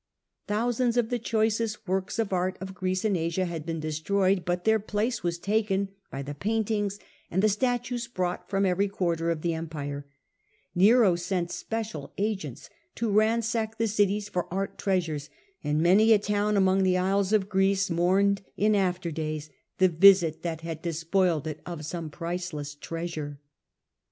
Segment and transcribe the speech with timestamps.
[0.47, 4.63] Thousands of the choicest works of art of Greece and Asia had been destroyed, but
[4.65, 6.97] their place was taken by and fur paintings
[7.29, 10.07] and the statues brought from nishedwith every quarter of the empire.
[10.73, 14.83] Nero sent trea^rcs of Special agents to ransack the cities for art Greece.
[15.05, 15.29] treasurcs,
[15.63, 20.41] and many a town among the isles of Greece mourned in after days the visit
[20.41, 23.39] that had des^ poiled it of some priceless treasure.